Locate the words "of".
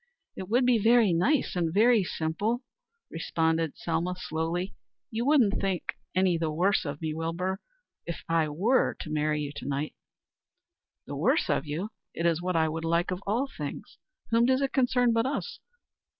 6.85-6.99, 11.51-11.67, 13.11-13.21